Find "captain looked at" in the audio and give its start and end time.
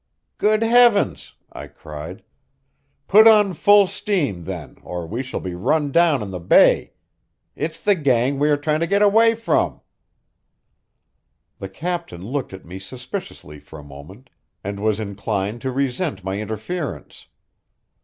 11.69-12.65